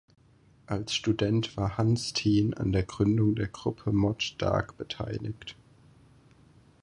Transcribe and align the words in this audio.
Als 0.65 0.95
Student 0.95 1.57
war 1.57 1.77
Hansteen 1.77 2.55
an 2.55 2.71
der 2.71 2.81
Gründung 2.81 3.35
der 3.35 3.47
Gruppe 3.47 3.91
Mot 3.91 4.33
Dag 4.39 4.71
beteiligt. 4.75 5.55